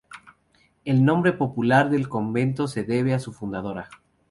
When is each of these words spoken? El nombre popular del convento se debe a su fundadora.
El 0.83 1.05
nombre 1.05 1.31
popular 1.31 1.91
del 1.91 2.09
convento 2.09 2.67
se 2.67 2.83
debe 2.83 3.13
a 3.13 3.19
su 3.19 3.33
fundadora. 3.33 3.87